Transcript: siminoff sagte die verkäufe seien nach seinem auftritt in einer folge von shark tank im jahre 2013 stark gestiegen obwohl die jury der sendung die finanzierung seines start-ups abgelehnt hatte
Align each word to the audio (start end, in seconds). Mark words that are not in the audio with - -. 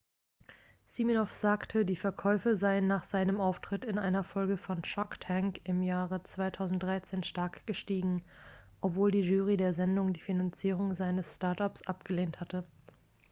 siminoff 0.87 1.31
sagte 1.31 1.85
die 1.85 1.95
verkäufe 1.95 2.57
seien 2.57 2.87
nach 2.87 3.03
seinem 3.03 3.39
auftritt 3.39 3.85
in 3.85 3.99
einer 3.99 4.23
folge 4.23 4.57
von 4.57 4.83
shark 4.83 5.19
tank 5.19 5.61
im 5.63 5.83
jahre 5.83 6.23
2013 6.23 7.21
stark 7.21 7.67
gestiegen 7.67 8.23
obwohl 8.79 9.11
die 9.11 9.21
jury 9.21 9.57
der 9.57 9.75
sendung 9.75 10.13
die 10.13 10.19
finanzierung 10.19 10.95
seines 10.95 11.35
start-ups 11.35 11.85
abgelehnt 11.85 12.39
hatte 12.41 12.63